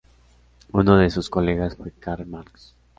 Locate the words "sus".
1.11-1.29